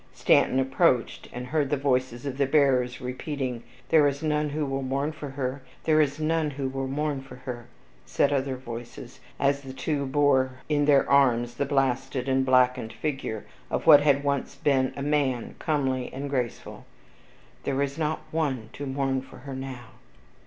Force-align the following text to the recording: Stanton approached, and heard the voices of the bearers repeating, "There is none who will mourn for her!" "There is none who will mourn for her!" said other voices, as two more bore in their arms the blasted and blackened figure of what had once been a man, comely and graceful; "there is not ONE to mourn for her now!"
Stanton 0.15 0.59
approached, 0.59 1.29
and 1.31 1.45
heard 1.45 1.69
the 1.69 1.77
voices 1.77 2.25
of 2.25 2.39
the 2.39 2.47
bearers 2.47 3.01
repeating, 3.01 3.61
"There 3.89 4.07
is 4.07 4.23
none 4.23 4.49
who 4.49 4.65
will 4.65 4.81
mourn 4.81 5.11
for 5.11 5.29
her!" 5.29 5.61
"There 5.83 6.01
is 6.01 6.19
none 6.19 6.49
who 6.49 6.67
will 6.69 6.87
mourn 6.87 7.21
for 7.21 7.35
her!" 7.35 7.67
said 8.03 8.33
other 8.33 8.55
voices, 8.55 9.19
as 9.39 9.61
two 9.75 9.97
more 9.97 10.05
bore 10.07 10.51
in 10.67 10.85
their 10.85 11.07
arms 11.07 11.53
the 11.53 11.67
blasted 11.67 12.27
and 12.27 12.43
blackened 12.43 12.93
figure 12.93 13.45
of 13.69 13.85
what 13.85 14.01
had 14.01 14.23
once 14.23 14.55
been 14.55 14.91
a 14.97 15.03
man, 15.03 15.53
comely 15.59 16.11
and 16.11 16.31
graceful; 16.31 16.87
"there 17.63 17.79
is 17.83 17.99
not 17.99 18.23
ONE 18.31 18.71
to 18.73 18.87
mourn 18.87 19.21
for 19.21 19.37
her 19.45 19.53
now!" 19.53 19.89